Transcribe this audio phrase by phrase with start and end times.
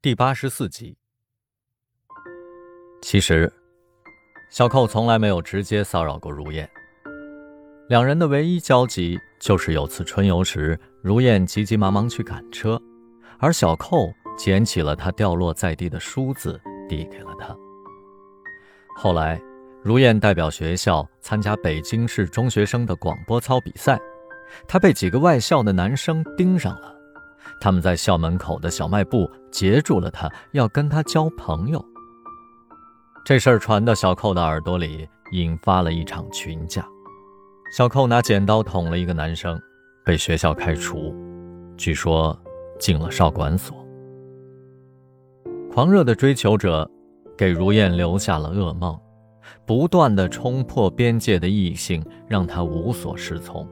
[0.00, 0.96] 第八十四集。
[3.02, 3.52] 其实，
[4.48, 6.70] 小寇从来没有直接骚扰过如燕。
[7.88, 12.80] 两人的唯一交集就是有次春游时，如燕急急忙忙去赶车，
[13.40, 14.08] 而小寇
[14.38, 17.48] 捡起了他掉落在地的梳子，递给了他。
[18.94, 19.42] 后来，
[19.82, 23.98] 如燕代表学校参加北京市中学生的广播操比赛，
[24.68, 26.96] 她被几个外校的男生盯上了。
[27.60, 31.84] 他们在校门口的小卖部截住了他，要跟他交朋友。
[33.24, 36.86] 这事儿传到小寇的耳朵里，引发了一场群架。
[37.72, 39.60] 小寇拿剪刀捅了一个男生，
[40.04, 41.14] 被学校开除，
[41.76, 42.38] 据说
[42.78, 43.76] 进了少管所。
[45.70, 46.90] 狂热的追求者
[47.36, 48.98] 给如燕留下了噩梦，
[49.66, 53.68] 不断的冲破边界的异性让她无所适从。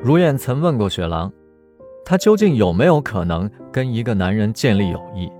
[0.00, 1.32] 如燕曾问过雪狼。
[2.04, 5.30] 他究竟有没有可能跟一个男人建立友谊？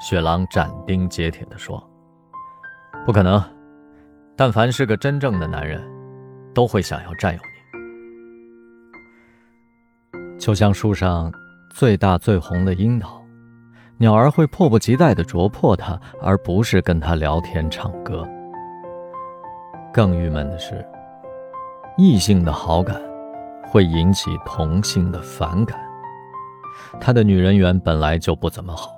[0.00, 1.82] 雪狼斩钉截铁地说
[3.06, 3.42] ：“不可能，
[4.34, 5.82] 但凡是个真正的男人，
[6.54, 7.40] 都会想要占有
[10.12, 10.38] 你。
[10.38, 11.32] 就像树上
[11.70, 13.22] 最大最红的樱桃，
[13.98, 18.26] 鸟儿会迫不及待地啄破它，而不是跟它聊天唱歌。
[19.92, 20.84] 更郁闷的是，
[21.96, 23.00] 异性的好感。”
[23.76, 25.78] 会引起同性的反感。
[26.98, 28.90] 他的女人缘本来就不怎么好，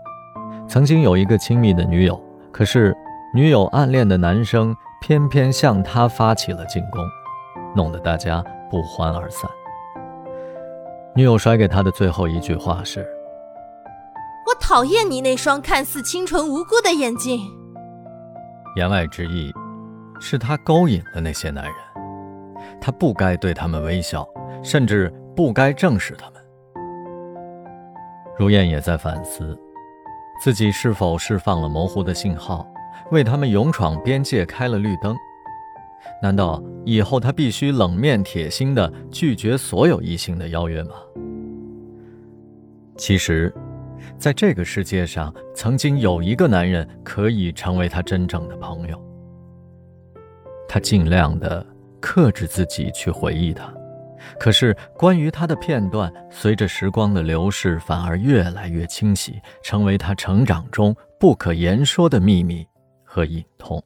[0.69, 2.97] 曾经有一个亲密的女友，可是
[3.35, 7.05] 女友暗恋的男生偏偏向他发起了进攻，
[7.75, 8.41] 弄得大家
[8.71, 9.51] 不欢而散。
[11.17, 13.05] 女友甩给他的最后一句话是
[14.47, 17.41] ：“我讨厌你那双看似清纯无辜的眼睛。”
[18.79, 19.53] 言外之意，
[20.21, 21.75] 是他勾引了那些男人，
[22.81, 24.25] 他不该对他们微笑。
[24.63, 26.43] 甚至不该正视他们。
[28.39, 29.59] 如燕也在反思，
[30.43, 32.67] 自己是否释放了模糊的信号，
[33.11, 35.17] 为他们勇闯边界开了绿灯？
[36.23, 40.95] 难道以后他必须冷面铁心的拒绝所有异性的邀约吗？
[42.97, 43.53] 其实，
[44.17, 49.01] 在这个世界上，曾经有一个男人可以成为他真正的朋友。
[50.69, 51.65] 他尽量的
[52.01, 53.73] 克制自己去回忆他。
[54.39, 62.67] 可是，关于他的片段，随着时光的流逝，反而越来越清晰，成为他成长中不可言说的秘密
[63.05, 63.83] 和隐痛。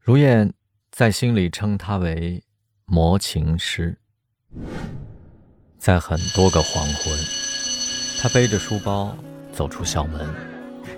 [0.00, 0.52] 如燕
[0.90, 2.42] 在心里称他为
[2.86, 3.98] “魔情师”。
[5.78, 7.18] 在很多个黄昏，
[8.20, 9.16] 他背着书包
[9.52, 10.26] 走出校门，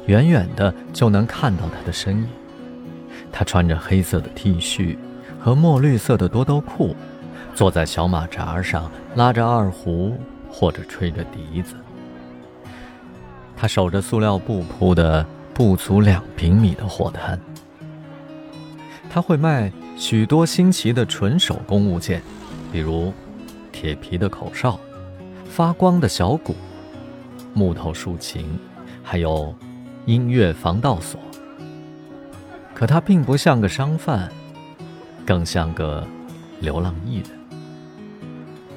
[0.06, 2.28] 远远的就能看到他的身影。
[3.30, 4.96] 他穿着黑色的 T 恤。
[5.48, 6.94] 和墨绿色的多兜裤，
[7.54, 10.14] 坐在小马扎上，拉着二胡
[10.50, 11.74] 或者吹着笛子。
[13.56, 17.40] 他守着塑料布铺的不足两平米的货摊。
[19.08, 22.20] 他会卖许多新奇的纯手工物件，
[22.70, 23.10] 比如
[23.72, 24.78] 铁皮的口哨、
[25.46, 26.54] 发光的小鼓、
[27.54, 28.44] 木头竖琴，
[29.02, 29.54] 还有
[30.04, 31.18] 音乐防盗锁。
[32.74, 34.30] 可他并不像个商贩。
[35.28, 36.02] 更像个
[36.58, 37.26] 流浪艺人。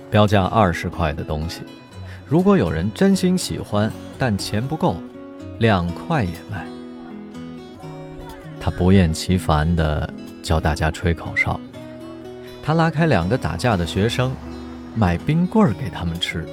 [0.10, 1.62] 标价二十块的东西，
[2.28, 3.90] 如果有人真心喜欢，
[4.20, 4.98] 但钱不够，
[5.60, 6.68] 两块也卖。
[8.60, 10.14] 他不厌其烦地
[10.44, 11.58] 教大家吹口哨，
[12.62, 14.34] 他拉开两个打架的学生，
[14.94, 16.46] 买冰棍给他们吃，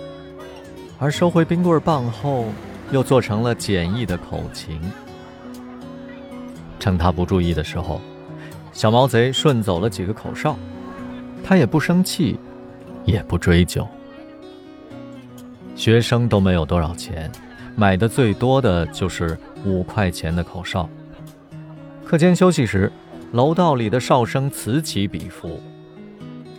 [1.00, 2.44] 而收回冰棍棒后，
[2.92, 4.80] 又做成了简易的口琴。
[6.78, 8.00] 趁他不注意的时候。
[8.72, 10.56] 小毛贼顺走了几个口哨，
[11.42, 12.38] 他也不生气，
[13.04, 13.86] 也不追究。
[15.74, 17.30] 学生都没有多少钱，
[17.76, 20.88] 买的最多的就是五块钱的口哨。
[22.04, 22.90] 课间休息时，
[23.32, 25.60] 楼道里的哨声此起彼伏。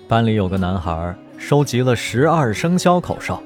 [0.07, 3.41] 班里有个男孩收集了十二生肖口哨，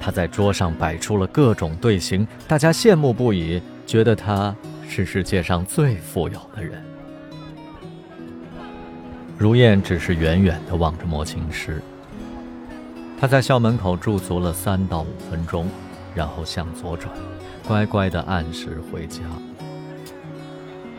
[0.00, 4.54] 他在桌上摆出了各种队形，大家羡慕不已，觉得他
[4.88, 6.82] 是世界上最富有的人。
[9.38, 11.80] 如燕只是远远地望着魔琴师。
[13.20, 15.68] 他在校门口驻足了三到五分钟，
[16.12, 17.14] 然后向左转，
[17.66, 19.20] 乖乖地按时回家。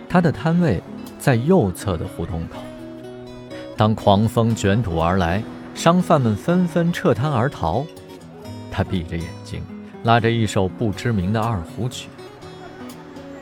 [0.07, 0.81] 他的摊位
[1.19, 2.55] 在右侧的胡同口。
[3.75, 5.43] 当狂风卷土而来，
[5.75, 7.85] 商贩们纷纷撤摊而逃。
[8.71, 9.61] 他闭着眼睛，
[10.03, 12.07] 拉着一首不知名的二胡曲。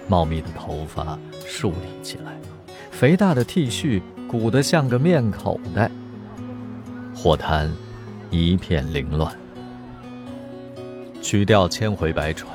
[0.08, 2.34] 茂密的头发竖立起来，
[2.98, 4.02] 肥大的 T 恤。
[4.28, 5.90] 鼓得像个面口袋，
[7.16, 7.72] 货摊
[8.30, 9.34] 一片凌乱。
[11.22, 12.52] 曲调千回百转，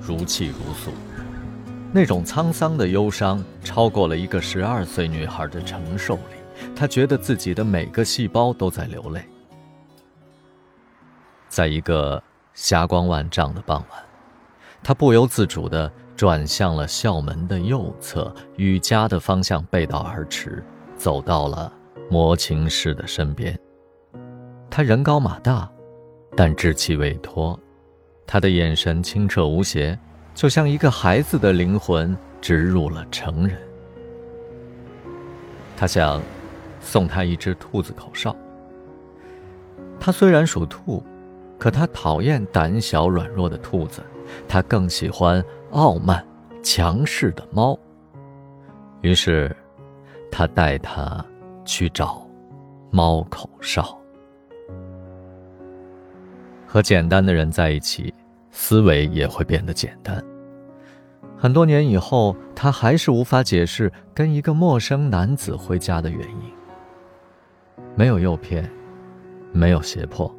[0.00, 0.90] 如泣如诉。
[1.92, 6.64] 那种沧桑的忧伤，超过了一个十二岁女孩的承受力。
[6.74, 9.22] 她觉得自己的每个细胞都在流泪。
[11.48, 12.20] 在一个
[12.52, 14.02] 霞光万丈的傍晚，
[14.82, 20.62] 她不由自主地转向了校门的右侧，与家的方向背道而驰，
[20.96, 21.72] 走到了
[22.10, 23.58] 魔琴师的身边。
[24.70, 25.70] 他人高马大，
[26.36, 27.58] 但稚气未脱，
[28.26, 29.98] 他的眼神清澈无邪。
[30.34, 33.58] 就像一个孩子的灵魂植入了成人。
[35.76, 36.22] 他想
[36.80, 38.34] 送他一只兔子口哨。
[40.00, 41.04] 他虽然属兔，
[41.58, 44.02] 可他讨厌胆小软弱的兔子，
[44.48, 46.24] 他更喜欢傲慢
[46.62, 47.78] 强势的猫。
[49.02, 49.54] 于是，
[50.30, 51.22] 他带他
[51.64, 52.26] 去找
[52.90, 53.94] 猫口哨。
[56.66, 58.14] 和简单的人在一起。
[58.54, 60.22] 思维也会变得简单。
[61.38, 66.52] 很多年以后，他还是无法解释跟一个陌生男子回家的原因。
[67.96, 68.70] 没有诱骗，
[69.52, 70.30] 没有胁迫，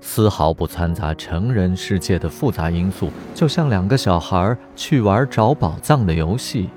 [0.00, 6.70] 丝毫不掺杂成人世界的复杂因素，就像两个小孩去玩找宝藏的游戏。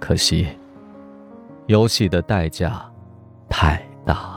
[0.00, 0.48] 可惜，
[1.66, 2.84] 游戏的代价
[3.48, 4.33] 太大